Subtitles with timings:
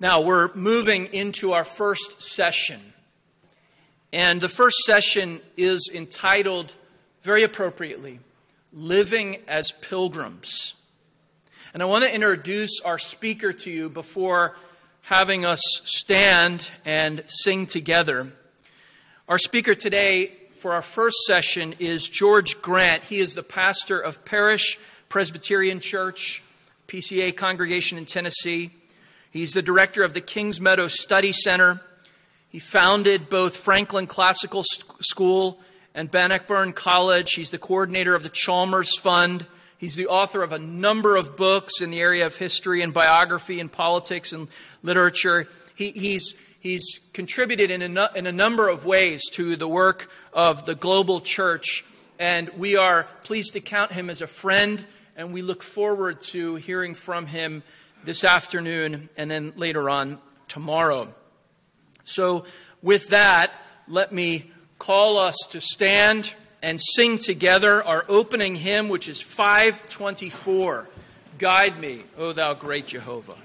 [0.00, 2.80] Now, we're moving into our first session.
[4.12, 6.72] And the first session is entitled,
[7.22, 8.20] very appropriately,
[8.72, 10.74] Living as Pilgrims.
[11.74, 14.56] And I want to introduce our speaker to you before
[15.02, 18.30] having us stand and sing together.
[19.28, 23.02] Our speaker today for our first session is George Grant.
[23.04, 24.78] He is the pastor of Parish
[25.08, 26.44] Presbyterian Church,
[26.86, 28.70] PCA congregation in Tennessee.
[29.38, 31.80] He's the director of the Kings Meadow Study Center.
[32.48, 35.60] He founded both Franklin Classical School
[35.94, 37.34] and Bannockburn College.
[37.34, 39.46] He's the coordinator of the Chalmers Fund.
[39.76, 43.60] He's the author of a number of books in the area of history and biography
[43.60, 44.48] and politics and
[44.82, 45.46] literature.
[45.76, 50.66] He, he's, he's contributed in a, in a number of ways to the work of
[50.66, 51.84] the global church,
[52.18, 54.84] and we are pleased to count him as a friend,
[55.16, 57.62] and we look forward to hearing from him
[58.08, 61.12] this afternoon and then later on tomorrow.
[62.04, 62.46] So,
[62.80, 63.52] with that,
[63.86, 70.88] let me call us to stand and sing together our opening hymn, which is 524
[71.36, 73.36] Guide me, O thou great Jehovah.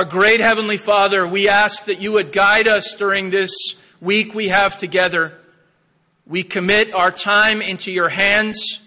[0.00, 3.52] Our great Heavenly Father, we ask that you would guide us during this
[4.00, 5.36] week we have together.
[6.26, 8.80] We commit our time into your hands.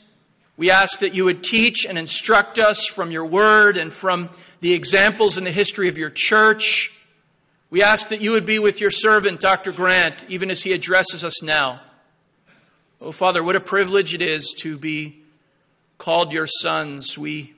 [0.57, 4.73] We ask that you would teach and instruct us from your word and from the
[4.73, 6.91] examples in the history of your church.
[7.69, 9.71] We ask that you would be with your servant, Dr.
[9.71, 11.79] Grant, even as he addresses us now.
[12.99, 15.19] Oh, Father, what a privilege it is to be
[15.99, 17.19] called your sons.
[17.19, 17.53] We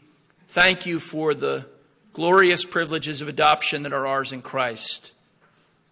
[0.49, 1.67] thank you for the
[2.15, 5.11] glorious privileges of adoption that are ours in Christ,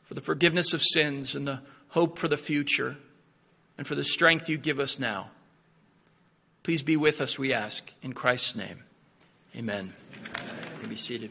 [0.06, 2.96] for the forgiveness of sins and the hope for the future,
[3.78, 5.32] and for the strength you give us now.
[6.64, 8.84] Please be with us, we ask, in Christ's name.
[9.54, 9.94] Amen.
[10.78, 11.30] You may be seated.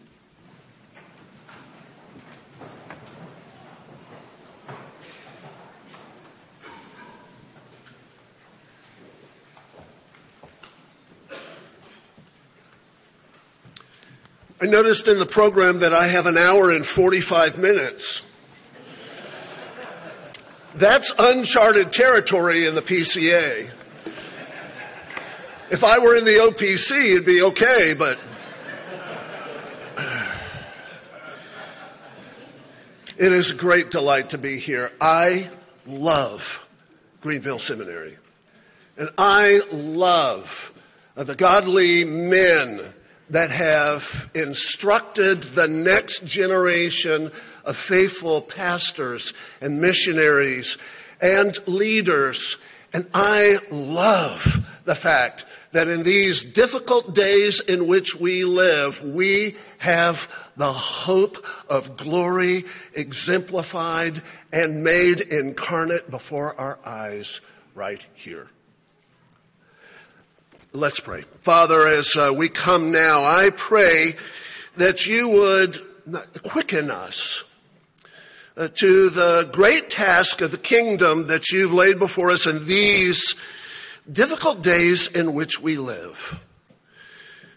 [14.63, 18.23] I noticed in the program that I have an hour and 45 minutes.
[20.77, 23.73] That's uncharted territory in the PCA.
[25.69, 28.21] If I were in the OPC, it'd be okay, but.
[33.19, 34.91] It is a great delight to be here.
[35.01, 35.51] I
[35.87, 36.67] love
[37.21, 38.17] Greenville Seminary.
[38.97, 40.73] And I love
[41.15, 42.95] the godly men
[43.31, 47.31] that have instructed the next generation
[47.65, 50.77] of faithful pastors and missionaries
[51.21, 52.59] and leaders.
[52.93, 59.57] And I love the fact that in these difficult days in which we live, we
[59.79, 62.65] have the hope of glory
[62.95, 64.21] exemplified
[64.53, 67.41] and made incarnate before our eyes
[67.75, 68.51] right here.
[70.75, 71.25] Let's pray.
[71.43, 74.13] Father, as uh, we come now, I pray
[74.79, 75.79] that you would
[76.45, 77.45] quicken us
[78.57, 83.35] uh, to the great task of the kingdom that you've laid before us in these
[84.11, 86.43] difficult days in which we live.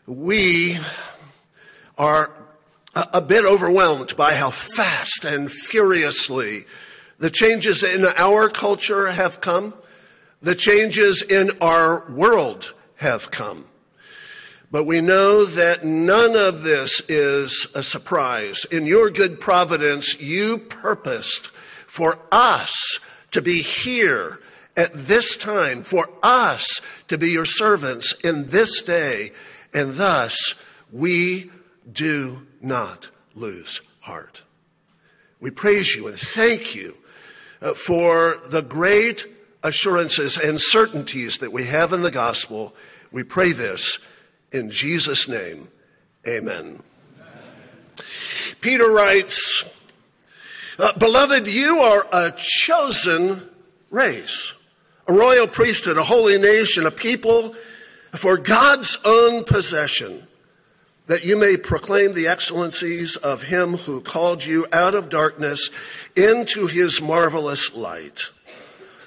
[0.05, 0.77] We
[1.97, 2.33] are
[2.95, 6.65] a, a bit overwhelmed by how fast and furiously
[7.17, 9.73] the changes in our culture have come,
[10.41, 13.65] the changes in our world have come.
[14.71, 18.65] But we know that none of this is a surprise.
[18.65, 21.47] In your good providence, you purposed
[21.85, 22.99] for us
[23.31, 24.39] to be here
[24.75, 29.31] at this time, for us to be your servants in this day,
[29.73, 30.55] and thus
[30.91, 31.51] we
[31.89, 34.43] do not lose heart.
[35.39, 36.97] We praise you and thank you
[37.61, 39.25] uh, for the great
[39.65, 42.73] assurances and certainties that we have in the gospel.
[43.11, 43.97] We pray this
[44.51, 45.69] in Jesus' name.
[46.27, 46.81] Amen.
[48.61, 49.69] Peter writes,
[50.77, 53.49] uh, Beloved, you are a chosen
[53.89, 54.53] race,
[55.07, 57.55] a royal priesthood, a holy nation, a people
[58.11, 60.27] for God's own possession,
[61.07, 65.71] that you may proclaim the excellencies of him who called you out of darkness
[66.15, 68.31] into his marvelous light.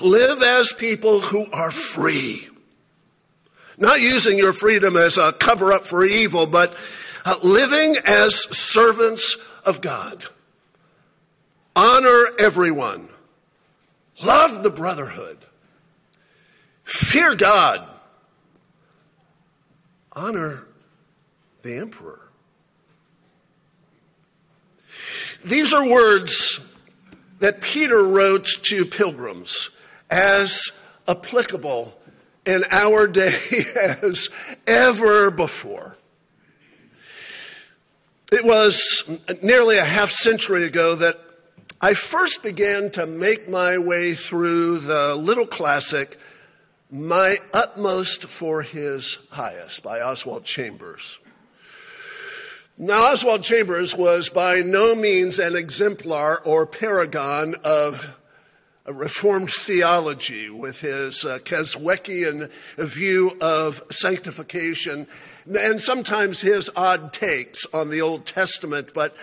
[0.00, 2.48] Live as people who are free.
[3.78, 6.76] Not using your freedom as a cover up for evil, but
[7.24, 10.26] uh, living as servants of God.
[11.74, 13.08] Honor everyone.
[14.22, 15.38] Love the brotherhood.
[16.84, 17.86] Fear God.
[20.12, 20.66] Honor
[21.62, 22.28] the emperor.
[25.44, 26.60] These are words
[27.38, 29.70] that Peter wrote to pilgrims
[30.10, 30.72] as
[31.06, 31.94] applicable
[32.46, 33.38] in our day
[34.02, 34.28] as
[34.66, 35.96] ever before.
[38.32, 39.02] It was
[39.42, 41.18] nearly a half century ago that
[41.80, 46.18] I first began to make my way through the little classic,
[46.90, 51.18] My Utmost for His Highest by Oswald Chambers.
[52.78, 58.16] Now, Oswald Chambers was by no means an exemplar or paragon of
[58.92, 65.06] Reformed theology with his uh, Keswickian view of sanctification
[65.46, 68.92] and sometimes his odd takes on the Old Testament.
[68.94, 69.14] But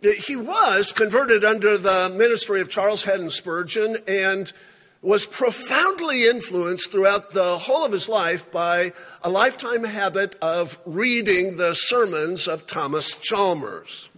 [0.00, 4.52] he was converted under the ministry of Charles Haddon Spurgeon and
[5.00, 8.90] was profoundly influenced throughout the whole of his life by
[9.22, 14.08] a lifetime habit of reading the sermons of Thomas Chalmers.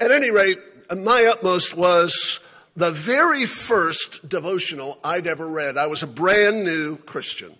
[0.00, 0.58] At any rate,
[0.96, 2.39] my utmost was
[2.80, 5.76] the very first devotional I'd ever read.
[5.76, 7.50] I was a brand new Christian.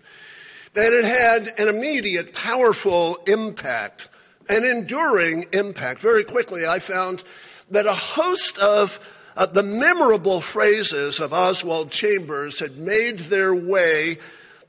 [0.75, 4.09] And it had an immediate, powerful impact,
[4.49, 6.01] an enduring impact.
[6.01, 7.23] Very quickly, I found
[7.69, 8.99] that a host of
[9.37, 14.15] uh, the memorable phrases of Oswald Chambers had made their way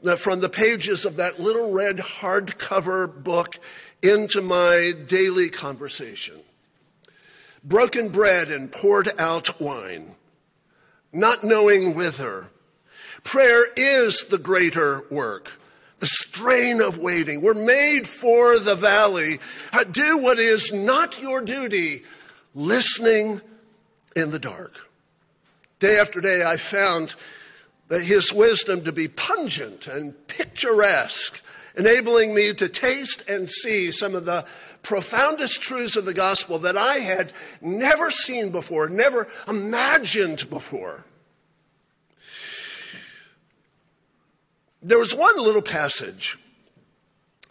[0.05, 3.59] uh, from the pages of that little red hardcover book
[4.03, 6.41] into my daily conversation.
[7.65, 10.15] Broken bread and poured out wine,
[11.13, 12.49] not knowing whither.
[13.25, 15.53] Prayer is the greater work.
[16.03, 17.41] the strain of waiting.
[17.41, 19.39] We're made for the valley.
[19.73, 22.03] Uh, do what is not your duty,
[22.57, 23.41] listening
[24.17, 24.75] in the dark.
[25.79, 27.15] Day after day, I found
[27.87, 31.41] that his wisdom to be pungent and picturesque,
[31.77, 34.45] enabling me to taste and see some of the
[34.83, 41.05] profoundest truths of the gospel that I had never seen before, never imagined before.
[44.83, 46.39] There was one little passage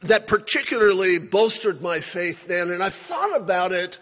[0.02, 3.98] that particularly bolstered my faith then, and I've thought about it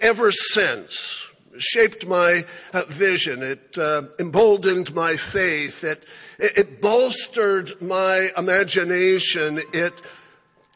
[0.00, 1.26] ever since.
[1.58, 2.42] Shaped my
[2.72, 3.42] uh, vision.
[3.42, 5.82] It uh, emboldened my faith.
[5.82, 6.04] It,
[6.38, 9.58] it, it, bolstered my imagination.
[9.72, 10.00] It,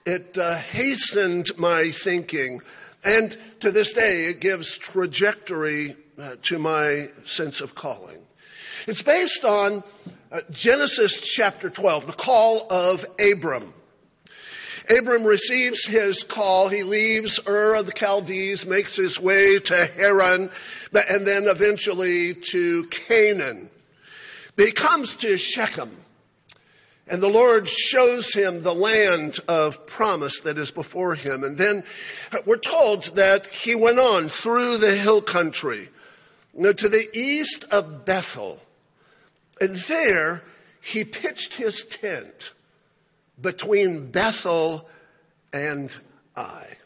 [0.07, 2.61] it uh, hastened my thinking.
[3.05, 8.19] And to this day, it gives trajectory uh, to my sense of calling.
[8.87, 9.83] It's based on
[10.31, 13.73] uh, Genesis chapter 12, the call of Abram.
[14.91, 16.69] Abram receives his call.
[16.69, 20.51] He leaves Ur of the Chaldees, makes his way to Haran,
[20.93, 23.71] and then eventually to Canaan.
[24.57, 25.97] But he comes to Shechem,
[27.09, 31.45] and the Lord shows him the land of promise that is before him.
[31.45, 31.85] And then
[32.47, 35.91] we're told that he went on through the hill country
[36.55, 38.61] to the east of Bethel
[39.61, 40.43] and there
[40.81, 42.53] he pitched his tent
[43.41, 44.89] between Bethel
[45.53, 45.97] and
[46.37, 46.77] Ai.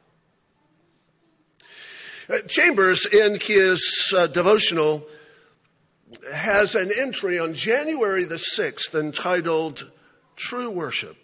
[2.31, 5.07] Uh, Chambers, in his uh, devotional,
[6.35, 9.91] has an entry on January the 6th entitled
[10.39, 11.17] True Worship.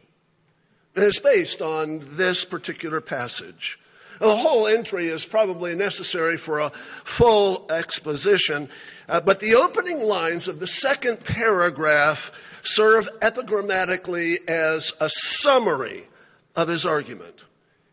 [0.97, 3.78] It's based on this particular passage.
[4.21, 8.68] The whole entry is probably necessary for a full exposition,
[9.09, 16.09] uh, but the opening lines of the second paragraph serve epigrammatically as a summary
[16.56, 17.44] of his argument.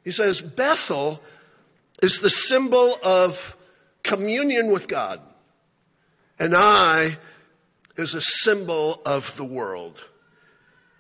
[0.03, 1.21] He says, Bethel
[2.01, 3.55] is the symbol of
[4.03, 5.21] communion with God,
[6.39, 7.17] and Ai
[7.95, 10.05] is a symbol of the world.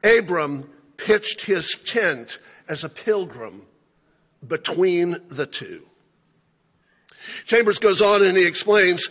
[0.03, 3.63] Abram pitched his tent as a pilgrim
[4.47, 5.85] between the two.
[7.45, 9.07] Chambers goes on and he explains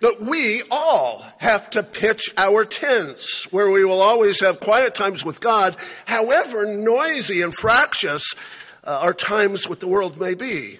[0.00, 5.24] that we all have to pitch our tents where we will always have quiet times
[5.24, 5.76] with God,
[6.06, 8.34] however noisy and fractious
[8.84, 10.78] uh, our times with the world may be.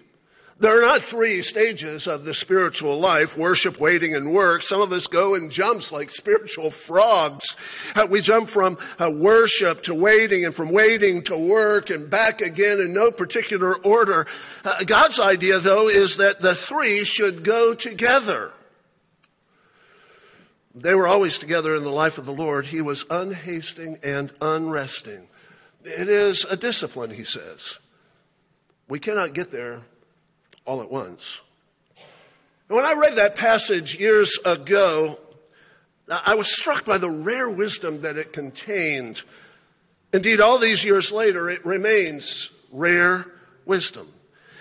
[0.62, 4.62] There are not three stages of the spiritual life worship, waiting, and work.
[4.62, 7.56] Some of us go in jumps like spiritual frogs.
[7.96, 12.40] Uh, we jump from uh, worship to waiting and from waiting to work and back
[12.40, 14.28] again in no particular order.
[14.64, 18.52] Uh, God's idea, though, is that the three should go together.
[20.76, 22.66] They were always together in the life of the Lord.
[22.66, 25.26] He was unhasting and unresting.
[25.82, 27.80] It is a discipline, he says.
[28.88, 29.82] We cannot get there
[30.64, 31.40] all at once.
[32.68, 35.18] And when I read that passage years ago,
[36.08, 39.22] I was struck by the rare wisdom that it contained.
[40.12, 43.26] Indeed, all these years later, it remains rare
[43.64, 44.08] wisdom.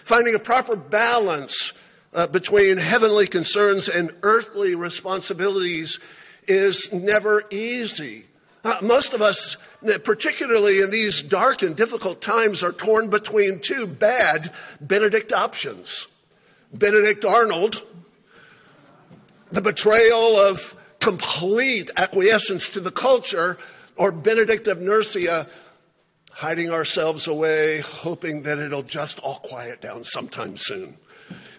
[0.04, 1.74] Finding a proper balance
[2.14, 6.00] uh, between heavenly concerns and earthly responsibilities
[6.48, 8.26] is never easy.
[8.64, 9.58] Uh, most of us,
[10.04, 16.08] particularly in these dark and difficult times, are torn between two bad Benedict options
[16.74, 17.84] Benedict Arnold,
[19.52, 23.58] the betrayal of complete acquiescence to the culture,
[23.98, 25.48] or Benedict of Nursia,
[26.32, 30.98] hiding ourselves away, hoping that it'll just all quiet down sometime soon,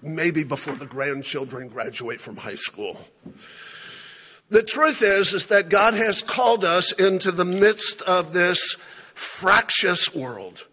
[0.00, 2.98] maybe before the grandchildren graduate from high school.
[4.52, 8.74] The truth is, is that God has called us into the midst of this
[9.14, 10.66] fractious world.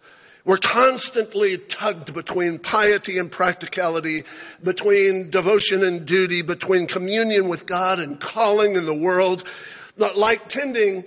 [0.44, 4.24] We're constantly tugged between piety and practicality,
[4.62, 9.44] between devotion and duty, between communion with God and calling in the world.
[9.96, 11.04] Like tending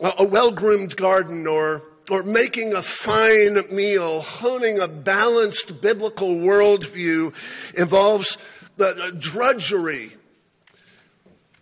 [0.00, 7.34] a well groomed garden or, or making a fine meal, honing a balanced biblical worldview
[7.76, 8.38] involves
[8.78, 10.12] the drudgery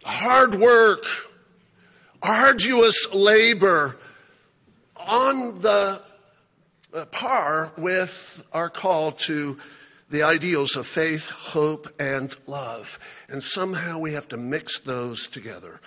[0.05, 1.05] hard work,
[2.23, 3.99] arduous labor
[4.97, 6.01] on the
[6.95, 9.59] uh, par with our call to
[10.11, 12.99] the ideals of faith, hope, and love.
[13.29, 15.81] And somehow we have to mix those together.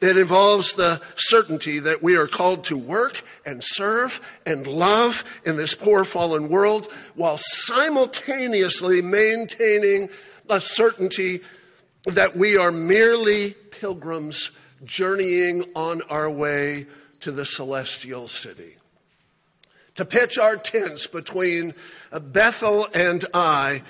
[0.00, 5.56] It involves the certainty that we are called to work and serve and love in
[5.56, 10.08] this poor fallen world while simultaneously maintaining
[10.48, 11.40] a certainty
[12.06, 14.52] that we are merely pilgrims
[14.84, 16.86] journeying on our way
[17.20, 18.76] to the celestial city.
[19.96, 21.74] To pitch our tents between
[22.12, 23.82] Bethel and Ai,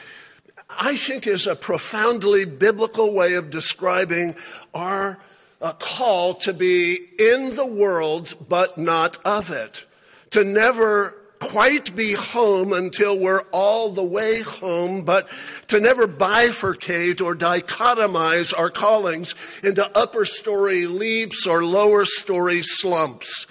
[0.71, 4.35] I think is a profoundly biblical way of describing
[4.75, 5.19] our
[5.61, 9.85] uh, call to be in the world but not of it.
[10.31, 11.17] To never
[11.49, 15.29] quite be home until we're all the way home, but
[15.69, 23.47] to never bifurcate or dichotomize our callings into upper story leaps or lower story slumps.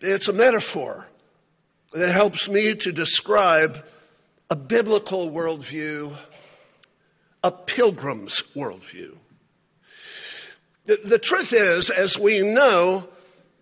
[0.00, 1.08] It's a metaphor
[1.92, 3.84] that helps me to describe
[4.50, 6.14] a biblical worldview,
[7.42, 9.16] a pilgrim's worldview.
[10.84, 13.08] The, the truth is, as we know,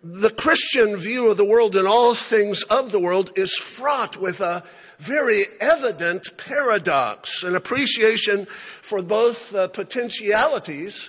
[0.05, 4.41] the Christian view of the world and all things of the world is fraught with
[4.41, 4.63] a
[4.99, 11.09] very evident paradox, an appreciation for both the potentialities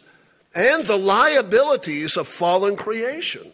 [0.56, 3.52] and the liabilities of fallen creation.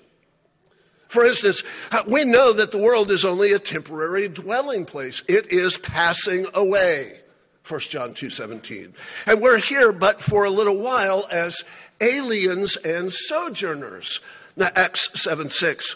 [1.07, 1.63] For instance,
[2.07, 5.24] we know that the world is only a temporary dwelling place.
[5.27, 7.19] It is passing away.
[7.67, 8.93] 1 John 2:17.
[9.25, 11.63] And we're here but for a little while as
[12.00, 14.19] aliens and sojourners.
[14.55, 15.96] Now, Acts 7 6.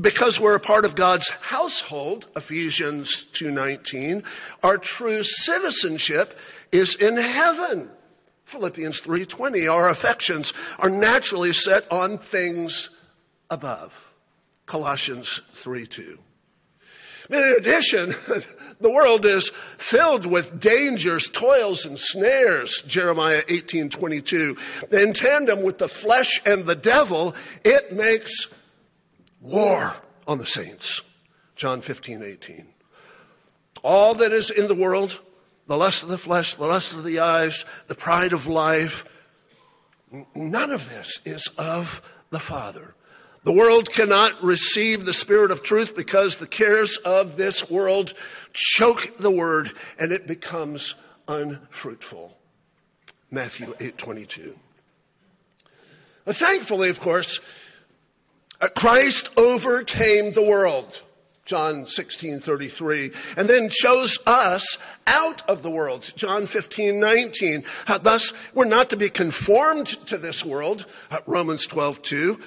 [0.00, 4.22] Because we're a part of God's household, Ephesians 2:19,
[4.62, 6.38] our true citizenship
[6.70, 7.90] is in heaven.
[8.46, 12.88] Philippians 3:20, our affections are naturally set on things
[13.50, 13.92] above.
[14.64, 16.18] Colossians 3:2.
[17.28, 18.14] In addition,
[18.82, 19.48] the world is
[19.78, 24.56] filled with dangers, toils, and snares, Jeremiah 18 22.
[24.90, 27.34] In tandem with the flesh and the devil,
[27.64, 28.52] it makes
[29.40, 29.96] war
[30.26, 31.02] on the saints,
[31.56, 32.66] John 15 18.
[33.82, 35.20] All that is in the world,
[35.66, 39.04] the lust of the flesh, the lust of the eyes, the pride of life,
[40.34, 42.94] none of this is of the Father
[43.44, 48.14] the world cannot receive the spirit of truth because the cares of this world
[48.52, 50.94] choke the word and it becomes
[51.26, 52.36] unfruitful.
[53.30, 54.58] Matthew 8:22.
[56.24, 57.40] But thankfully, of course,
[58.60, 61.00] uh, Christ overcame the world.
[61.44, 64.78] John 16, 33, and then chose us
[65.08, 66.12] out of the world.
[66.14, 67.64] John 15, 19.
[67.88, 70.86] Uh, thus, we're not to be conformed to this world.
[71.10, 72.40] Uh, Romans 12, 2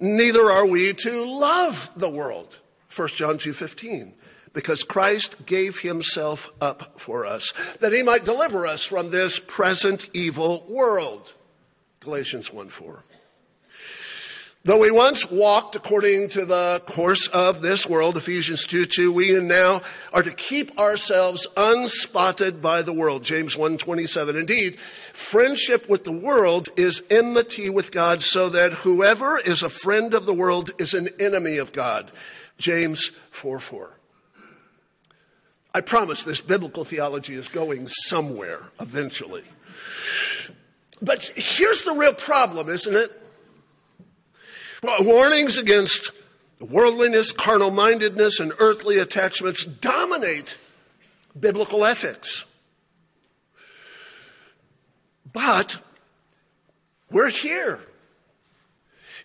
[0.00, 2.58] neither are we to love the world
[2.94, 4.12] 1 john 2.15
[4.52, 10.08] because christ gave himself up for us that he might deliver us from this present
[10.12, 11.34] evil world.
[12.00, 13.02] Galatians 1.4
[14.62, 19.34] Though we once walked according to the course of this world, Ephesians 2 2, we
[19.34, 19.80] and now
[20.12, 23.24] are to keep ourselves unspotted by the world.
[23.24, 24.36] James 1 27.
[24.36, 30.12] Indeed, friendship with the world is enmity with God, so that whoever is a friend
[30.12, 32.12] of the world is an enemy of God.
[32.58, 33.96] James 4 4.
[35.72, 39.44] I promise this biblical theology is going somewhere eventually.
[41.00, 43.19] But here's the real problem, isn't it?
[44.82, 46.10] Warnings against
[46.60, 50.56] worldliness, carnal mindedness, and earthly attachments dominate
[51.38, 52.44] biblical ethics.
[55.32, 55.78] But
[57.10, 57.80] we're here.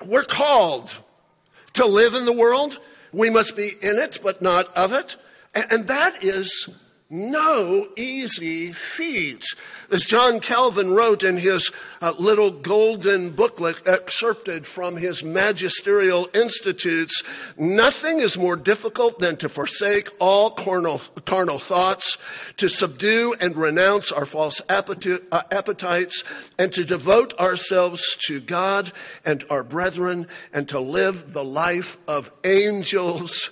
[0.05, 0.97] We're called
[1.73, 2.79] to live in the world.
[3.11, 5.15] We must be in it, but not of it.
[5.53, 6.69] And that is
[7.09, 9.45] no easy feat.
[9.91, 11.71] As John Calvin wrote in his
[12.01, 17.21] uh, little golden booklet excerpted from his magisterial institutes,
[17.57, 22.17] nothing is more difficult than to forsake all carnal, carnal thoughts,
[22.57, 26.23] to subdue and renounce our false uh, appetites,
[26.57, 28.91] and to devote ourselves to God
[29.23, 33.51] and our brethren, and to live the life of angels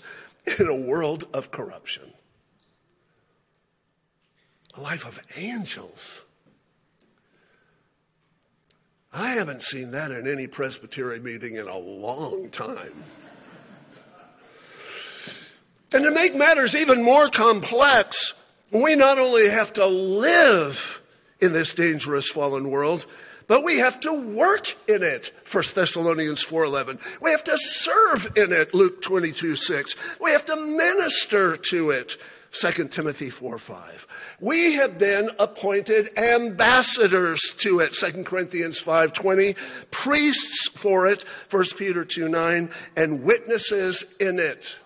[0.60, 2.14] in a world of corruption
[4.76, 6.23] a life of angels.
[9.14, 13.04] I haven't seen that in any Presbyterian meeting in a long time.
[15.94, 18.34] And to make matters even more complex,
[18.72, 21.00] we not only have to live
[21.40, 23.06] in this dangerous fallen world,
[23.48, 28.52] but we have to work in it 1 thessalonians 4.11 we have to serve in
[28.52, 32.18] it luke 22 6 we have to minister to it
[32.54, 34.08] 2 Timothy 4 5.
[34.40, 39.56] We have been appointed ambassadors to it, 2 Corinthians 5 20,
[39.90, 44.78] priests for it, 1 Peter 2 9, and witnesses in it,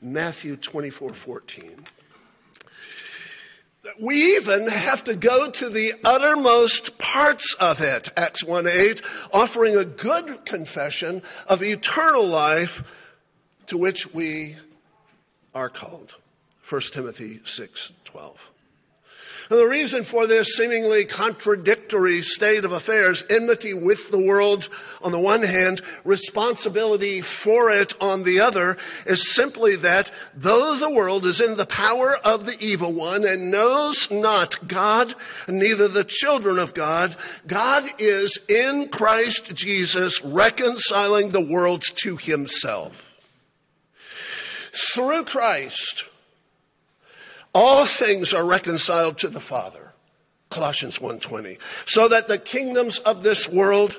[0.00, 1.84] Matthew 24 14.
[4.00, 9.76] We even have to go to the uttermost parts of it, Acts 1 8, offering
[9.76, 12.84] a good confession of eternal life
[13.66, 14.54] to which we
[15.52, 16.14] are called.
[16.68, 18.50] 1 Timothy 6 12.
[19.50, 24.70] And the reason for this seemingly contradictory state of affairs, enmity with the world
[25.02, 30.90] on the one hand, responsibility for it on the other, is simply that though the
[30.90, 35.14] world is in the power of the evil one and knows not God,
[35.46, 37.14] neither the children of God,
[37.46, 43.10] God is in Christ Jesus reconciling the world to himself.
[44.72, 46.08] Through Christ,
[47.54, 49.94] all things are reconciled to the Father.
[50.50, 51.58] Colossians 1:20.
[51.86, 53.96] So that the kingdoms of this world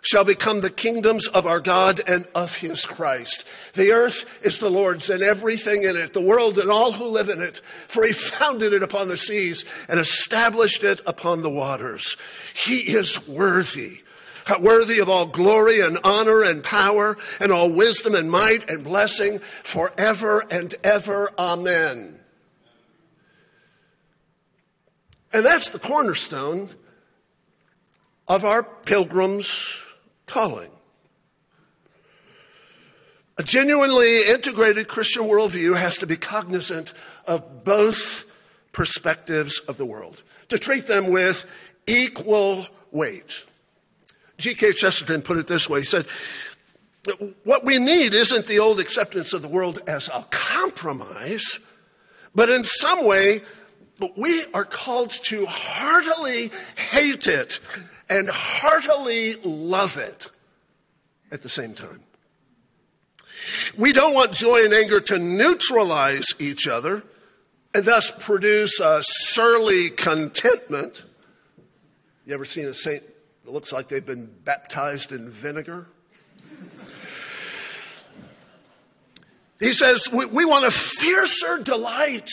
[0.00, 3.44] shall become the kingdoms of our God and of his Christ.
[3.74, 7.28] The earth is the Lord's and everything in it, the world and all who live
[7.28, 12.16] in it, for he founded it upon the seas and established it upon the waters.
[12.54, 14.02] He is worthy
[14.60, 19.38] worthy of all glory and honor and power and all wisdom and might and blessing
[19.40, 21.30] forever and ever.
[21.38, 22.17] Amen.
[25.32, 26.70] And that's the cornerstone
[28.26, 29.84] of our pilgrim's
[30.26, 30.70] calling.
[33.36, 36.92] A genuinely integrated Christian worldview has to be cognizant
[37.26, 38.24] of both
[38.72, 41.46] perspectives of the world, to treat them with
[41.86, 43.44] equal weight.
[44.38, 44.72] G.K.
[44.72, 46.06] Chesterton put it this way He said,
[47.44, 51.60] What we need isn't the old acceptance of the world as a compromise,
[52.34, 53.38] but in some way,
[53.98, 57.60] but we are called to heartily hate it
[58.08, 60.28] and heartily love it
[61.30, 62.00] at the same time.
[63.76, 67.02] We don't want joy and anger to neutralize each other
[67.74, 71.02] and thus produce a surly contentment.
[72.24, 73.02] You ever seen a saint
[73.44, 75.86] that looks like they've been baptized in vinegar?
[79.60, 82.30] He says, we, we want a fiercer delight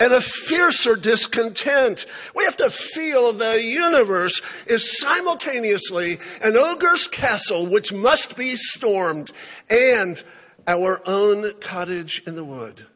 [0.00, 2.06] and a fiercer discontent.
[2.34, 9.32] We have to feel the universe is simultaneously an ogre's castle which must be stormed
[9.68, 10.22] and
[10.66, 12.86] our own cottage in the wood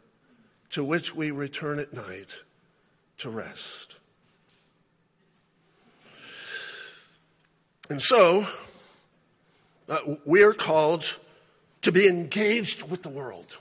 [0.71, 2.37] to which we return at night
[3.19, 3.97] to rest.
[7.91, 8.47] And so,
[9.89, 11.19] uh, we are called
[11.83, 13.59] to be engaged with the world,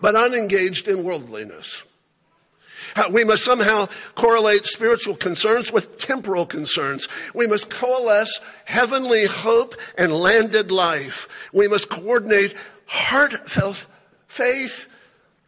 [0.00, 1.84] but unengaged in worldliness.
[3.10, 7.08] We must somehow correlate spiritual concerns with temporal concerns.
[7.34, 11.28] We must coalesce heavenly hope and landed life.
[11.52, 12.54] We must coordinate
[12.86, 13.86] heartfelt
[14.26, 14.88] faith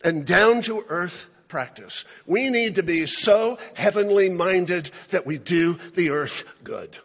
[0.05, 2.05] and down to earth practice.
[2.26, 6.96] We need to be so heavenly minded that we do the earth good.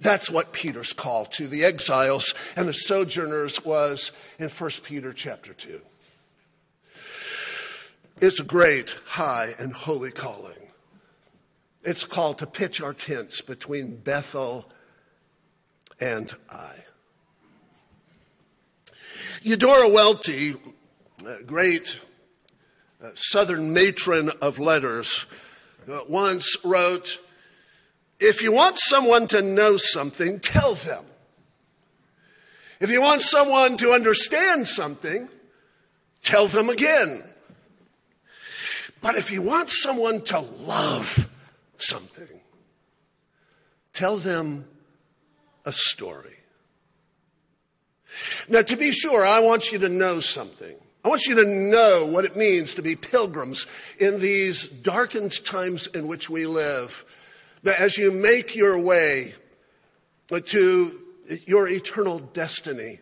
[0.00, 5.54] That's what Peter's call to the exiles and the sojourners was in 1 Peter chapter
[5.54, 5.80] 2.
[8.22, 10.68] It's a great, high, and holy calling.
[11.82, 14.70] It's called to pitch our tents between Bethel
[16.00, 16.84] and Ai.
[19.42, 20.54] Eudora Welty,
[21.46, 21.98] great
[23.02, 25.26] uh, Southern matron of letters,
[25.90, 27.20] uh, once wrote,
[28.20, 31.04] If you want someone to know something, tell them.
[32.78, 35.28] If you want someone to understand something,
[36.22, 37.24] tell them again.
[39.02, 41.28] But if you want someone to love
[41.76, 42.40] something,
[43.92, 44.64] tell them
[45.64, 46.36] a story.
[48.48, 50.76] Now, to be sure, I want you to know something.
[51.04, 53.66] I want you to know what it means to be pilgrims
[53.98, 57.04] in these darkened times in which we live.
[57.64, 59.34] That as you make your way
[60.30, 61.00] to
[61.46, 63.00] your eternal destiny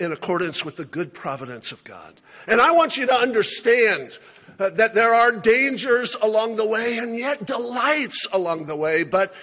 [0.00, 2.20] in accordance with the good providence of God.
[2.48, 4.18] And I want you to understand
[4.58, 9.04] uh, that there are dangers along the way and yet delights along the way.
[9.04, 9.34] But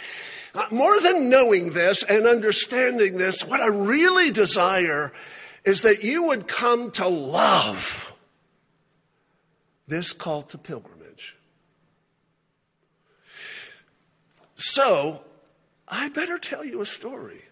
[0.55, 5.11] uh, more than knowing this and understanding this, what I really desire
[5.65, 8.13] is that you would come to love
[9.87, 11.35] this call to pilgrimage.
[14.55, 15.21] So,
[15.87, 17.43] I better tell you a story.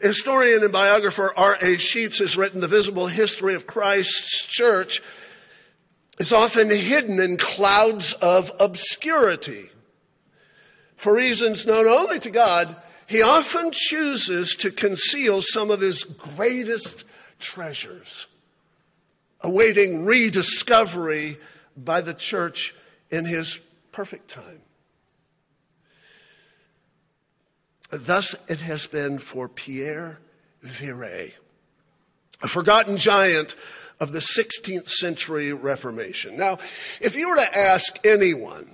[0.00, 1.78] Historian and biographer R.A.
[1.78, 5.02] Sheats has written the visible history of Christ's church
[6.18, 9.70] is often hidden in clouds of obscurity.
[10.96, 12.74] For reasons known only to God,
[13.06, 17.04] he often chooses to conceal some of his greatest
[17.38, 18.26] treasures
[19.40, 21.36] awaiting rediscovery
[21.76, 22.74] by the church
[23.10, 23.60] in his
[23.92, 24.63] perfect time.
[27.96, 30.18] Thus it has been for Pierre
[30.64, 31.34] Viret,
[32.42, 33.54] a forgotten giant
[34.00, 36.36] of the 16th century Reformation.
[36.36, 36.58] Now,
[37.00, 38.68] if you were to ask anyone,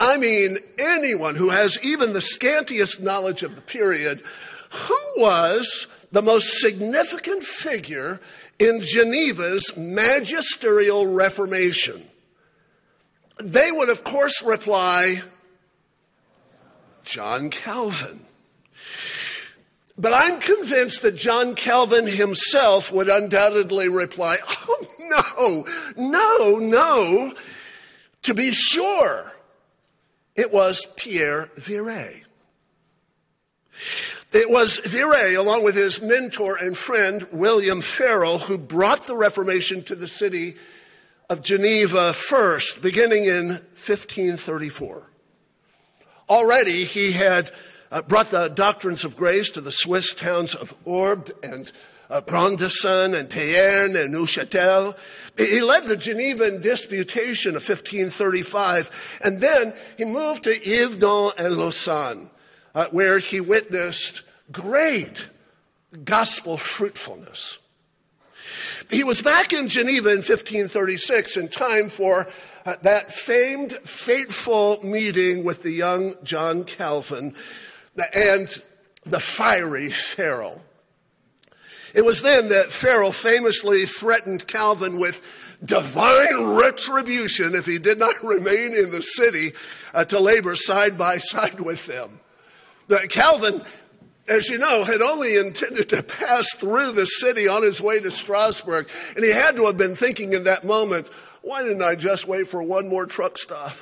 [0.00, 4.22] I mean anyone who has even the scantiest knowledge of the period,
[4.70, 8.20] who was the most significant figure
[8.58, 12.08] in Geneva's magisterial Reformation?
[13.38, 15.22] They would, of course, reply,
[17.04, 18.20] John Calvin.
[19.96, 24.38] But I'm convinced that John Calvin himself would undoubtedly reply,
[25.36, 25.64] Oh,
[25.96, 27.32] no, no, no.
[28.22, 29.32] To be sure,
[30.34, 32.24] it was Pierre Viret.
[34.32, 39.84] It was Viret, along with his mentor and friend, William Farel, who brought the Reformation
[39.84, 40.54] to the city
[41.30, 45.08] of Geneva first, beginning in 1534.
[46.28, 47.50] Already he had
[47.92, 51.70] uh, brought the doctrines of grace to the Swiss towns of Orbe and
[52.10, 54.96] uh, Grandson and Payerne and Neuchâtel.
[55.36, 62.30] He led the Genevan Disputation of 1535, and then he moved to Yverdon and Lausanne,
[62.74, 65.28] uh, where he witnessed great
[66.04, 67.58] gospel fruitfulness.
[68.90, 72.28] He was back in Geneva in 1536 in time for
[72.64, 77.34] that famed, fateful meeting with the young John Calvin
[78.14, 78.62] and
[79.04, 80.62] the fiery Farel.
[81.94, 85.22] It was then that Farel famously threatened Calvin with
[85.64, 89.52] divine retribution if he did not remain in the city
[89.92, 92.20] uh, to labor side by side with them.
[93.08, 93.62] Calvin,
[94.28, 98.10] as you know, had only intended to pass through the city on his way to
[98.10, 101.10] Strasbourg, and he had to have been thinking in that moment,
[101.44, 103.76] why didn't I just wait for one more truck stop?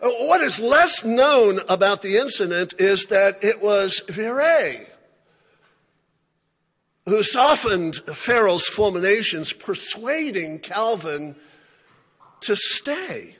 [0.00, 4.90] Uh, what is less known about the incident is that it was Viret
[7.06, 11.36] who softened Farel's fulminations, persuading Calvin
[12.40, 13.36] to stay.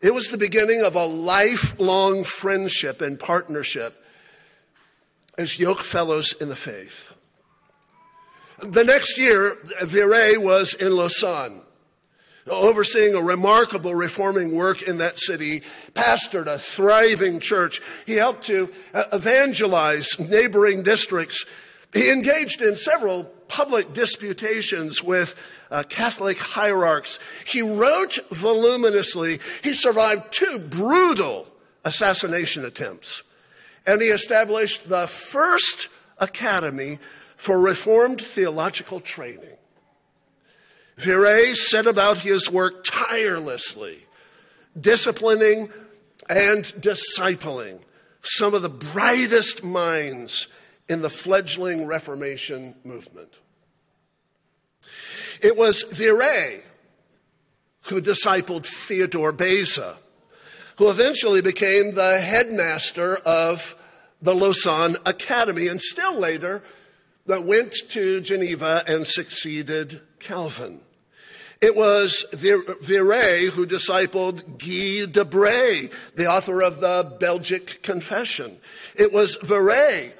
[0.00, 4.04] It was the beginning of a lifelong friendship and partnership
[5.38, 7.11] as yoke fellows in the faith.
[8.62, 11.62] The next year, Viret was in Lausanne
[12.48, 15.62] overseeing a remarkable reforming work in that city,
[15.94, 17.80] pastored a thriving church.
[18.06, 21.44] He helped to uh, evangelize neighboring districts.
[21.92, 25.36] He engaged in several public disputations with
[25.70, 27.18] uh, Catholic hierarchs.
[27.46, 29.38] He wrote voluminously.
[29.62, 31.46] He survived two brutal
[31.84, 33.22] assassination attempts.
[33.86, 36.98] And he established the first academy
[37.42, 39.56] for Reformed theological training.
[40.96, 44.06] Viret set about his work tirelessly,
[44.80, 45.72] disciplining
[46.30, 47.80] and discipling
[48.22, 50.46] some of the brightest minds
[50.88, 53.40] in the fledgling Reformation movement.
[55.42, 56.62] It was Viret
[57.86, 59.96] who discipled Theodore Beza,
[60.78, 63.74] who eventually became the headmaster of
[64.20, 66.62] the Lausanne Academy and still later
[67.26, 70.80] that went to Geneva and succeeded Calvin.
[71.60, 78.58] It was Viret who discipled Guy de Brès, the author of the Belgic Confession.
[78.96, 80.14] It was Viret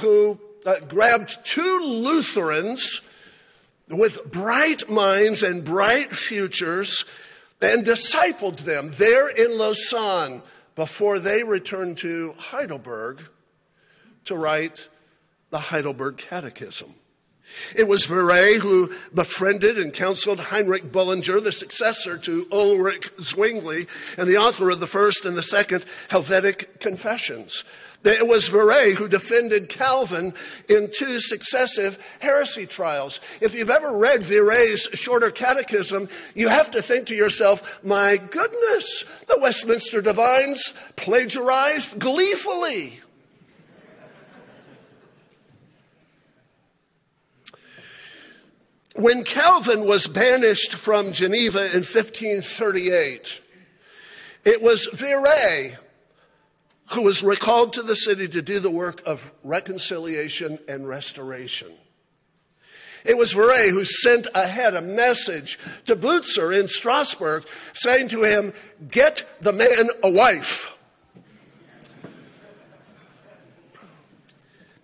[0.00, 3.00] who uh, grabbed two Lutherans
[3.88, 7.04] with bright minds and bright futures
[7.60, 10.42] and discipled them there in Lausanne
[10.74, 13.22] before they returned to Heidelberg
[14.24, 14.88] to write
[15.56, 16.94] the Heidelberg Catechism.
[17.74, 23.86] It was Viret who befriended and counseled Heinrich Bullinger, the successor to Ulrich Zwingli
[24.18, 27.64] and the author of the first and the second Helvetic Confessions.
[28.04, 30.34] It was Viret who defended Calvin
[30.68, 33.18] in two successive heresy trials.
[33.40, 39.06] If you've ever read Viret's shorter catechism, you have to think to yourself, my goodness,
[39.26, 43.00] the Westminster Divines plagiarized gleefully.
[48.96, 53.40] When Calvin was banished from Geneva in 1538,
[54.46, 55.76] it was Viret
[56.92, 61.72] who was recalled to the city to do the work of reconciliation and restoration.
[63.04, 68.54] It was Viret who sent ahead a message to Butzer in Strasbourg saying to him,
[68.90, 70.75] Get the man a wife.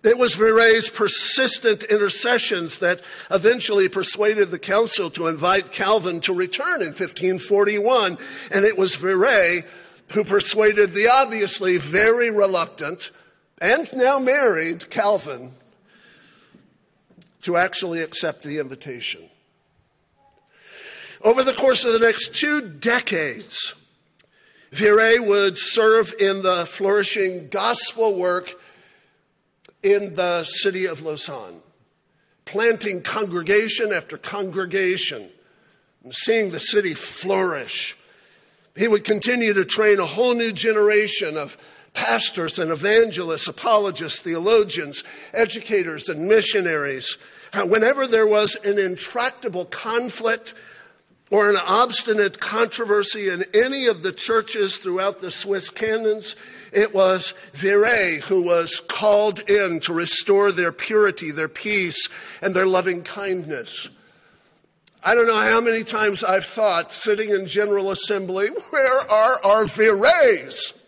[0.03, 2.99] It was Viret's persistent intercessions that
[3.31, 8.17] eventually persuaded the council to invite Calvin to return in 1541.
[8.51, 9.65] And it was Viret
[10.09, 13.11] who persuaded the obviously very reluctant
[13.61, 15.51] and now married Calvin
[17.43, 19.21] to actually accept the invitation.
[21.21, 23.73] Over the course of the next two decades,
[24.71, 28.59] Viret would serve in the flourishing gospel work
[29.83, 31.61] in the city of Lausanne,
[32.45, 35.29] planting congregation after congregation,
[36.03, 37.97] and seeing the city flourish.
[38.75, 41.57] He would continue to train a whole new generation of
[41.93, 47.17] pastors and evangelists, apologists, theologians, educators, and missionaries.
[47.53, 50.55] Whenever there was an intractable conflict
[51.31, 56.35] or an obstinate controversy in any of the churches throughout the Swiss cantons,
[56.71, 62.07] it was Viret who was called in to restore their purity, their peace,
[62.41, 63.89] and their loving kindness.
[65.03, 69.65] I don't know how many times I've thought, sitting in General Assembly, where are our
[69.65, 70.79] Virets?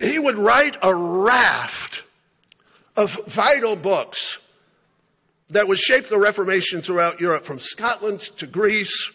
[0.00, 2.04] He would write a raft
[2.96, 4.40] of vital books
[5.50, 9.12] that would shape the Reformation throughout Europe, from Scotland to Greece,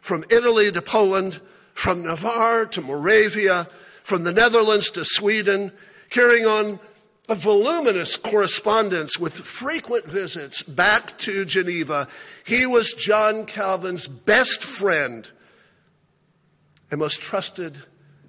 [0.00, 1.40] from Italy to Poland,
[1.74, 3.68] from Navarre to Moravia,
[4.02, 5.72] from the Netherlands to Sweden,
[6.10, 6.80] carrying on
[7.28, 12.06] a voluminous correspondence with frequent visits back to Geneva.
[12.44, 15.28] He was John Calvin's best friend
[16.90, 17.82] and most trusted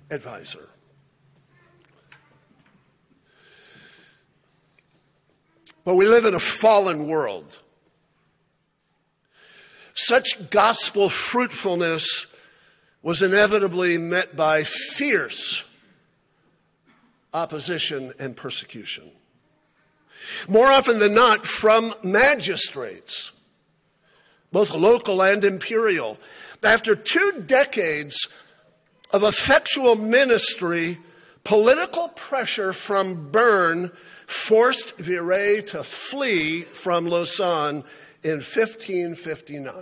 [0.09, 0.66] advisor.
[5.87, 7.59] But we live in a fallen world.
[9.93, 12.27] Such gospel fruitfulness
[13.01, 15.63] was inevitably met by fierce
[17.33, 19.11] opposition and persecution.
[20.49, 23.31] More often than not, from magistrates,
[24.51, 26.17] both local and imperial.
[26.61, 28.27] After two decades
[29.11, 30.97] of effectual ministry,
[31.45, 33.93] political pressure from Bern
[34.27, 37.83] forced Viret to flee from Lausanne
[38.23, 39.73] in 1559.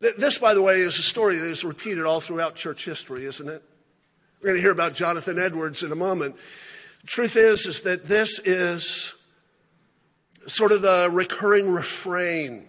[0.00, 3.48] This, by the way, is a story that is repeated all throughout church history, isn't
[3.48, 3.62] it?
[4.40, 6.36] We're going to hear about Jonathan Edwards in a moment.
[7.00, 9.14] The truth is, is that this is
[10.46, 12.68] sort of the recurring refrain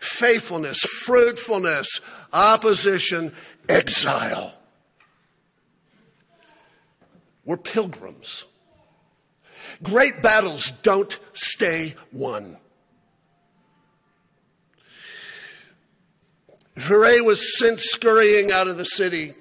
[0.00, 2.00] faithfulness, fruitfulness,
[2.32, 3.32] opposition,
[3.68, 4.54] exile.
[7.44, 8.44] We're pilgrims.
[9.82, 12.56] Great battles don't stay won.
[16.76, 19.34] Viret was sent scurrying out of the city.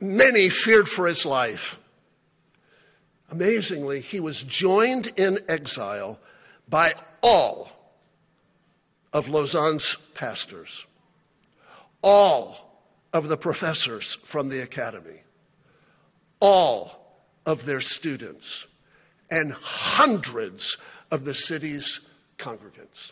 [0.00, 1.78] Many feared for his life.
[3.30, 6.18] Amazingly, he was joined in exile
[6.68, 7.70] by all
[9.12, 10.86] of Lausanne's pastors,
[12.02, 15.22] all of the professors from the academy,
[16.46, 18.68] all of their students,
[19.28, 20.78] and hundreds
[21.10, 22.02] of the city's
[22.38, 23.10] congregants.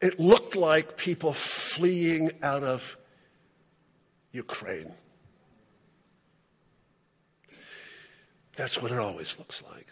[0.00, 2.96] It looked like people fleeing out of
[4.32, 4.94] Ukraine.
[8.56, 9.86] That's what it always looks like.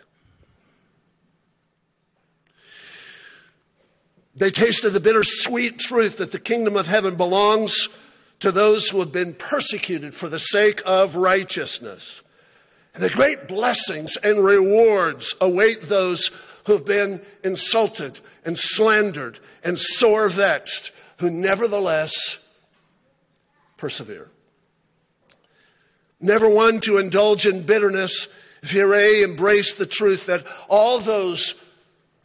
[4.34, 7.88] They tasted the bittersweet truth that the kingdom of heaven belongs
[8.40, 12.22] to those who have been persecuted for the sake of righteousness.
[12.94, 16.30] And the great blessings and rewards await those
[16.66, 22.38] who have been insulted and slandered and sore vexed, who nevertheless
[23.76, 24.28] persevere.
[26.20, 28.28] Never one to indulge in bitterness,
[28.62, 31.54] Viret embraced the truth that all those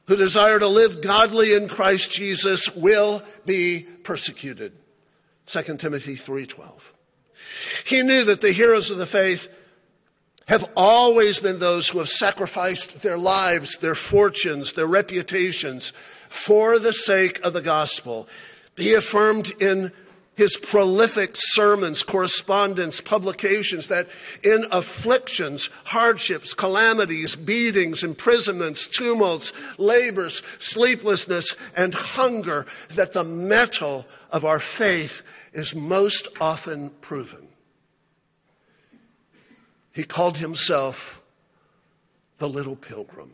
[0.07, 4.73] who desire to live godly in Christ Jesus will be persecuted.
[5.53, 6.91] 2 Timothy 3:12.
[7.85, 9.47] He knew that the heroes of the faith
[10.47, 15.93] have always been those who have sacrificed their lives, their fortunes, their reputations
[16.27, 18.27] for the sake of the gospel.
[18.75, 19.91] He affirmed in
[20.35, 24.07] his prolific sermons, correspondence, publications that
[24.43, 32.65] in afflictions, hardships, calamities, beatings, imprisonments, tumults, labors, sleeplessness, and hunger,
[32.95, 35.21] that the metal of our faith
[35.53, 37.47] is most often proven.
[39.91, 41.21] He called himself
[42.39, 43.31] the little pilgrim.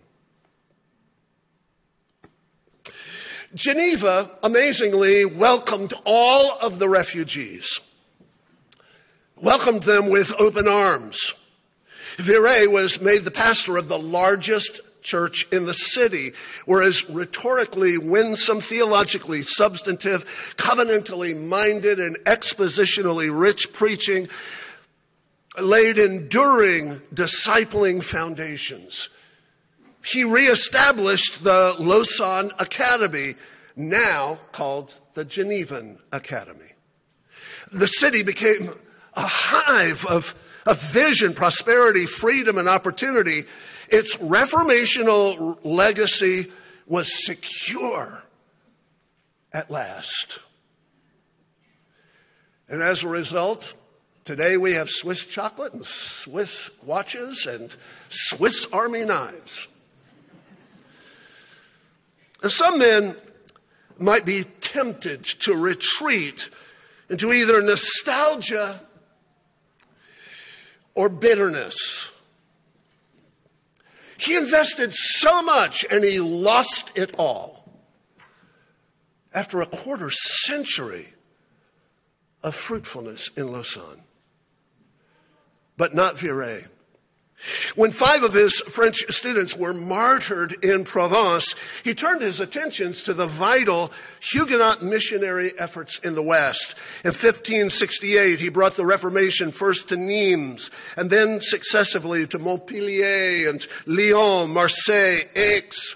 [3.56, 7.80] Geneva amazingly welcomed all of the refugees,
[9.36, 11.34] welcomed them with open arms.
[12.18, 16.32] Viret was made the pastor of the largest church in the city,
[16.66, 24.28] whereas rhetorically winsome, theologically substantive, covenantally minded, and expositionally rich preaching
[25.62, 29.10] laid enduring discipling foundations.
[30.06, 33.36] He reestablished the Lausanne Academy,
[33.76, 36.74] now called the Genevan Academy.
[37.72, 38.74] The city became
[39.14, 40.34] a hive of,
[40.66, 43.42] of vision, prosperity, freedom, and opportunity.
[43.92, 46.52] Its reformational legacy
[46.86, 48.24] was secure
[49.52, 50.40] at last.
[52.68, 53.74] And as a result,
[54.24, 57.76] today we have Swiss chocolate and Swiss watches and
[58.10, 59.68] Swiss Army knives.
[62.44, 63.16] And some men
[63.98, 66.50] might be tempted to retreat
[67.10, 68.80] into either nostalgia
[70.94, 72.12] or bitterness.
[74.20, 77.64] He invested so much and he lost it all.
[79.34, 81.14] After a quarter century
[82.44, 84.02] of fruitfulness in Lausanne.
[85.78, 86.68] But not Viret.
[87.76, 93.14] When five of his French students were martyred in Provence, he turned his attentions to
[93.14, 96.76] the vital Huguenot missionary efforts in the West.
[97.06, 103.66] In 1568, he brought the Reformation first to Nimes and then successively to Montpellier and
[103.86, 105.96] Lyon, Marseille, Aix,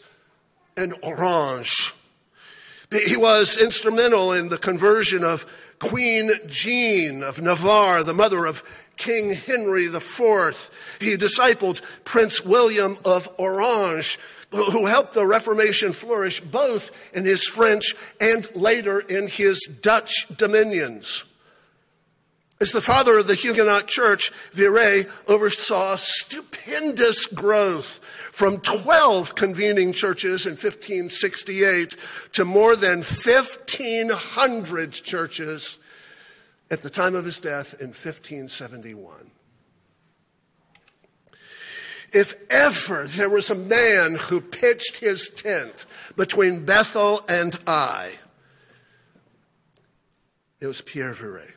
[0.78, 1.94] and Orange.
[3.06, 5.46] He was instrumental in the conversion of
[5.80, 8.64] Queen Jean of Navarre, the mother of
[8.98, 10.70] King Henry IV.
[11.00, 14.20] He discipled Prince William of Orange,
[14.52, 21.26] who helped the Reformation flourish both in his French and later in his Dutch dominions.
[22.62, 28.00] As the father of the Huguenot Church, Viret oversaw stupendous growth
[28.32, 31.98] from 12 convening churches in 1568
[32.32, 35.78] to more than 1,500 churches
[36.74, 39.30] at the time of his death in 1571.
[42.12, 48.14] If ever there was a man who pitched his tent between Bethel and Ai,
[50.60, 51.54] it was Pierre Viret.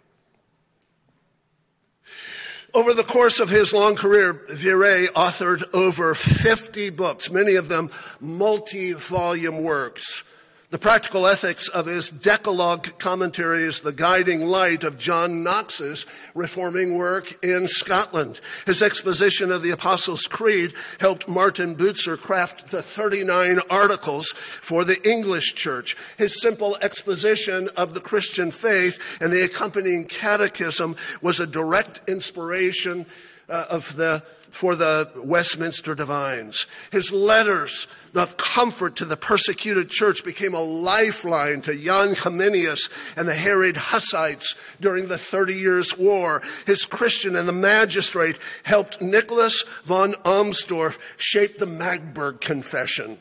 [2.75, 7.91] Over the course of his long career, Viret authored over 50 books, many of them
[8.21, 10.25] multi volume works.
[10.71, 16.99] The practical ethics of his Decalogue commentary is the guiding light of John Knox's reforming
[16.99, 18.41] work in Scotland.
[18.67, 25.01] His exposition of the Apostles' Creed helped Martin Bucer craft the 39 articles for the
[25.09, 25.97] English church.
[26.19, 33.07] His simple exposition of the Christian faith and the accompanying catechism was a direct inspiration
[33.49, 36.67] uh, of the for the Westminster Divines.
[36.91, 43.29] His letters of comfort to the persecuted church became a lifeline to Jan Comenius and
[43.29, 46.43] the harried Hussites during the Thirty Years' War.
[46.67, 53.19] His Christian and the magistrate helped Nicholas von Amsdorf shape the Magdeburg Confession.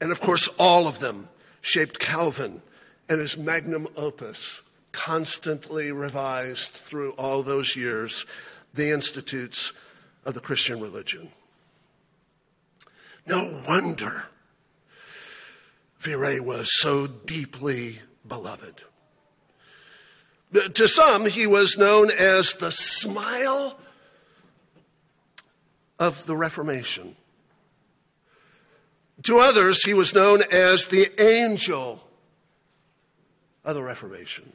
[0.00, 1.28] And of course, all of them
[1.60, 2.62] shaped Calvin
[3.08, 4.62] and his magnum opus,
[4.92, 8.26] constantly revised through all those years,
[8.74, 9.72] the Institutes
[10.26, 11.30] of the Christian religion.
[13.26, 14.24] No wonder
[16.00, 18.82] Viret was so deeply beloved.
[20.74, 23.78] To some, he was known as the smile
[25.98, 27.16] of the Reformation.
[29.22, 32.02] To others, he was known as the angel
[33.64, 34.52] of the Reformation.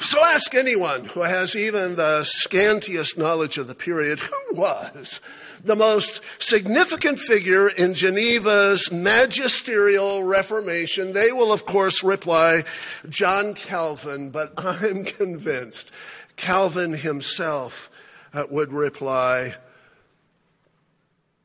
[0.00, 5.20] So ask anyone who has even the scantiest knowledge of the period who was
[5.64, 11.12] the most significant figure in Geneva's magisterial reformation.
[11.12, 12.62] They will, of course, reply
[13.08, 15.92] John Calvin, but I'm convinced
[16.36, 17.90] Calvin himself
[18.34, 19.54] uh, would reply,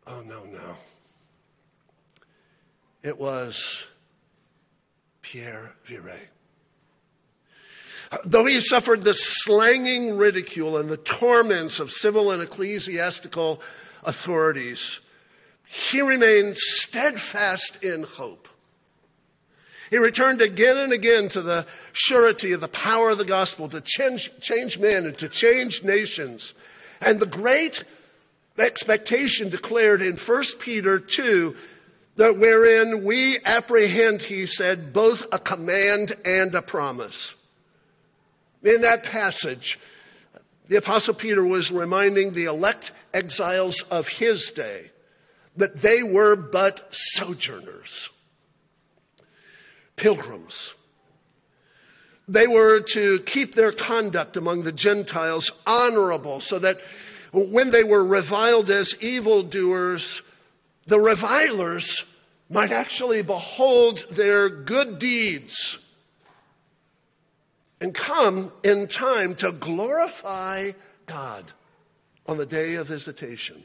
[0.07, 0.78] Oh, no, no.
[3.03, 3.86] It was
[5.22, 6.28] Pierre Viret.
[8.24, 13.62] Though he suffered the slanging ridicule and the torments of civil and ecclesiastical
[14.03, 15.01] authorities,
[15.66, 18.47] he remained steadfast in hope.
[19.89, 23.82] He returned again and again to the surety of the power of the gospel to
[23.82, 26.53] change, change men and to change nations.
[27.01, 27.84] And the great
[28.58, 31.55] expectation declared in 1 Peter 2
[32.18, 37.36] that wherein we apprehend, he said, both a command and a promise.
[38.68, 39.80] In that passage,
[40.68, 44.91] the Apostle Peter was reminding the elect exiles of his day
[45.55, 48.09] that they were but sojourners,
[49.95, 50.74] pilgrims.
[52.28, 56.82] They were to keep their conduct among the Gentiles honorable so that
[57.32, 60.24] when they were reviled as evildoers,
[60.88, 62.03] the revilers
[62.49, 65.80] might actually behold their good deeds
[67.80, 70.72] and come in time to glorify
[71.06, 71.52] God
[72.26, 73.64] on the day of visitation.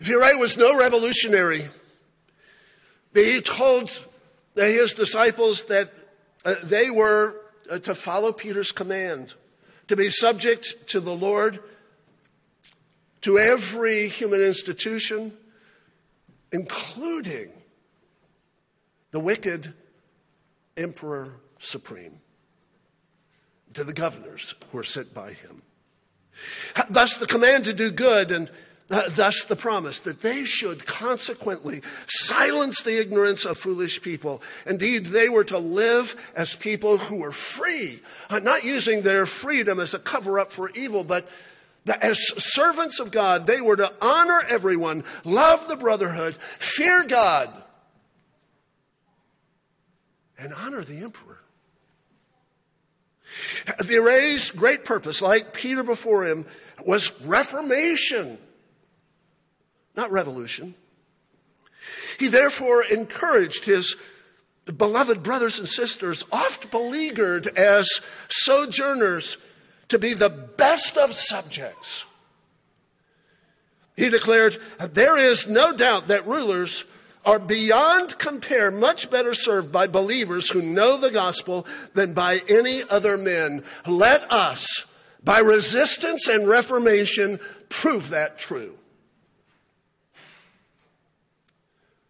[0.00, 1.68] Viret was no revolutionary.
[3.14, 4.06] He told
[4.54, 5.90] his disciples that
[6.44, 7.34] uh, they were
[7.70, 9.34] uh, to follow Peter's command,
[9.88, 11.60] to be subject to the Lord,
[13.22, 15.32] to every human institution,
[16.52, 17.50] including
[19.12, 19.72] the wicked
[20.76, 22.20] emperor supreme,
[23.74, 25.62] to the governors who are sent by him.
[26.90, 28.50] Thus, the command to do good, and
[28.88, 34.42] thus the promise that they should consequently silence the ignorance of foolish people.
[34.66, 39.80] Indeed, they were to live as people who were free, uh, not using their freedom
[39.80, 41.28] as a cover up for evil, but
[42.00, 47.63] as servants of God, they were to honor everyone, love the brotherhood, fear God,
[50.38, 51.40] and honor the emperor.
[53.80, 56.46] Viret's great purpose, like Peter before him,
[56.84, 58.38] was reformation,
[59.96, 60.74] not revolution.
[62.18, 63.96] He therefore encouraged his
[64.64, 69.36] beloved brothers and sisters, oft beleaguered as sojourners,
[69.88, 72.04] to be the best of subjects.
[73.96, 74.58] He declared,
[74.92, 76.84] There is no doubt that rulers
[77.24, 82.82] are beyond compare much better served by believers who know the gospel than by any
[82.90, 83.64] other men.
[83.86, 84.86] Let us,
[85.22, 88.74] by resistance and reformation, prove that true.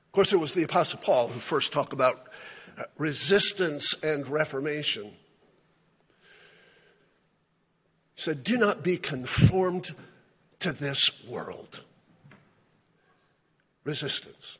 [0.06, 2.28] Of course, it was the Apostle Paul who first talked about
[2.78, 5.12] uh, resistance and reformation.
[8.14, 9.94] He said, Do not be conformed
[10.60, 11.82] to this world.
[13.84, 14.58] Resistance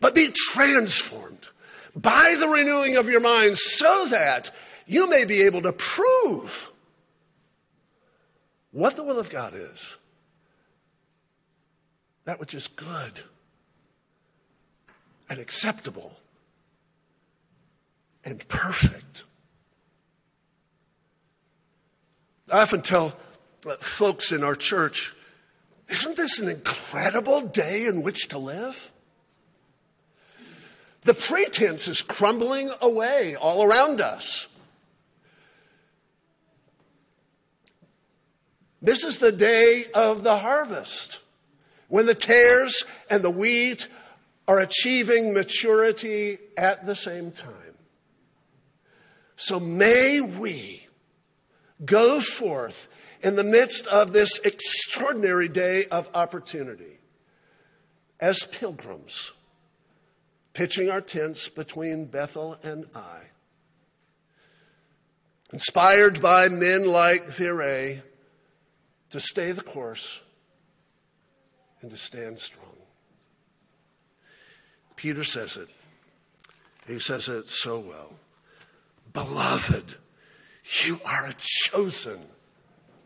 [0.00, 1.46] but be transformed
[1.94, 4.50] by the renewing of your mind so that
[4.86, 6.70] you may be able to prove
[8.70, 9.96] what the will of God is.
[12.24, 13.20] That which is good
[15.28, 16.16] and acceptable
[18.24, 19.24] and perfect.
[22.50, 23.16] I often tell
[23.66, 25.14] uh, folks in our church,
[25.88, 28.91] isn't this an incredible day in which to live?
[31.04, 34.46] The pretense is crumbling away all around us.
[38.80, 41.20] This is the day of the harvest
[41.88, 43.86] when the tares and the wheat
[44.48, 47.76] are achieving maturity at the same time.
[49.36, 50.86] So may we
[51.84, 52.88] go forth
[53.22, 56.98] in the midst of this extraordinary day of opportunity
[58.20, 59.32] as pilgrims
[60.52, 63.30] pitching our tents between Bethel and Ai.
[65.52, 68.02] Inspired by men like Viret
[69.10, 70.20] to stay the course
[71.80, 72.66] and to stand strong.
[74.96, 75.68] Peter says it.
[76.86, 78.14] He says it so well.
[79.12, 79.96] Beloved,
[80.84, 82.20] you are a chosen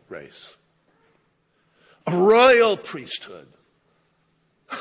[0.07, 0.55] race,
[2.05, 3.47] a royal priesthood,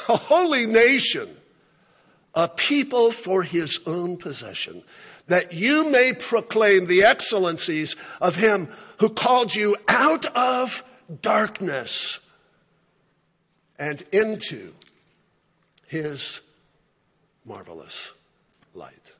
[0.09, 1.37] a holy nation
[2.37, 4.83] a people for his own possession,
[5.27, 8.69] that you may proclaim the excellencies of him
[8.99, 10.85] who called you out of
[11.23, 12.21] darkness
[13.79, 14.73] and into
[15.87, 16.41] his
[17.45, 18.13] marvelous
[18.75, 19.13] light.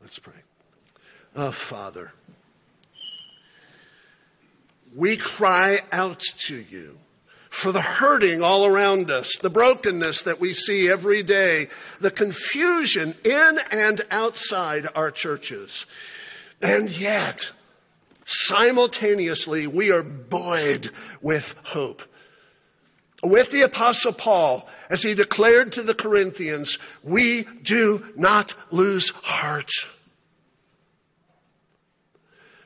[0.00, 0.34] Let's pray.
[1.34, 2.12] Oh, Father,
[4.94, 6.98] we cry out to you
[7.50, 11.66] for the hurting all around us, the brokenness that we see every day,
[12.00, 15.84] the confusion in and outside our churches.
[16.62, 17.50] And yet,
[18.24, 20.90] simultaneously, we are buoyed
[21.20, 22.02] with hope.
[23.22, 29.72] With the Apostle Paul, as he declared to the Corinthians, we do not lose heart.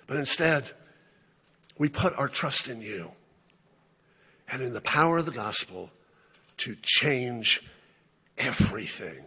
[0.06, 0.70] But instead,
[1.78, 3.10] we put our trust in you
[4.48, 5.90] and in the power of the gospel
[6.58, 7.62] to change
[8.38, 9.24] everything.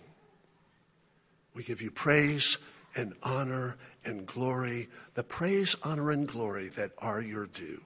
[1.53, 2.57] We give you praise
[2.95, 7.81] and honor and glory, the praise, honor, and glory that are your due.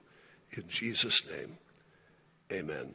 [0.52, 1.58] In Jesus' name,
[2.52, 2.94] amen.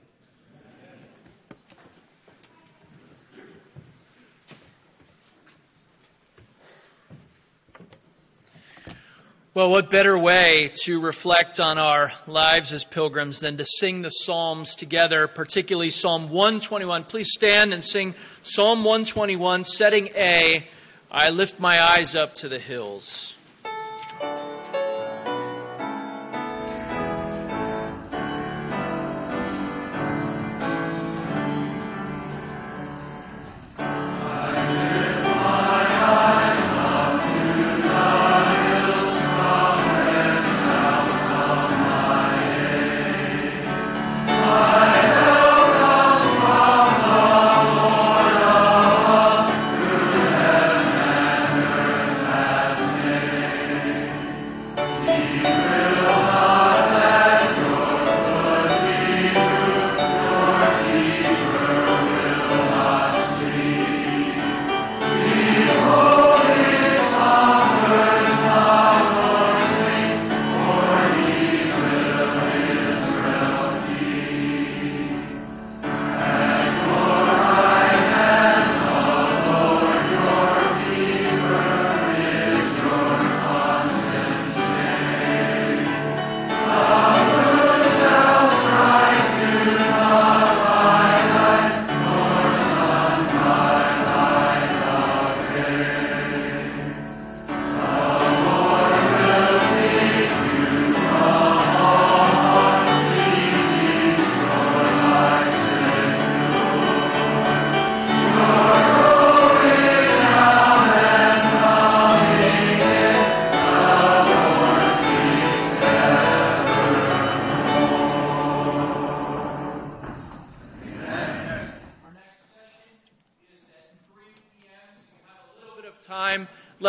[9.58, 14.12] Well, what better way to reflect on our lives as pilgrims than to sing the
[14.12, 17.06] Psalms together, particularly Psalm 121.
[17.06, 20.68] Please stand and sing Psalm 121, setting A
[21.10, 23.36] I lift my eyes up to the hills.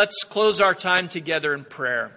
[0.09, 2.13] Let's close our time together in prayer.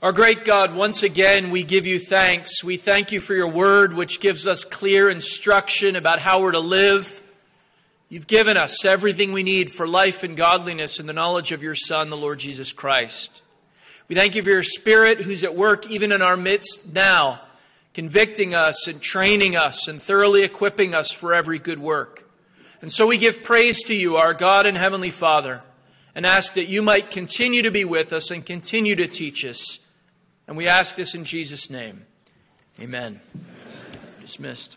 [0.00, 2.62] Our great God, once again, we give you thanks.
[2.62, 6.60] We thank you for your word, which gives us clear instruction about how we're to
[6.60, 7.24] live.
[8.08, 11.74] You've given us everything we need for life and godliness in the knowledge of your
[11.74, 13.42] Son, the Lord Jesus Christ.
[14.06, 17.40] We thank you for your Spirit who's at work even in our midst now,
[17.94, 22.21] convicting us and training us and thoroughly equipping us for every good work.
[22.82, 25.62] And so we give praise to you, our God and Heavenly Father,
[26.14, 29.78] and ask that you might continue to be with us and continue to teach us.
[30.48, 32.04] And we ask this in Jesus' name.
[32.80, 33.20] Amen.
[33.34, 34.00] Amen.
[34.20, 34.76] Dismissed.